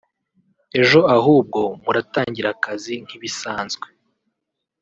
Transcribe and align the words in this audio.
“ejo 0.81 0.99
ahubwo 1.15 1.59
muratangira 1.83 2.47
akazi 2.55 2.93
nk’ 3.03 3.11
ibisanzwe 3.17 3.87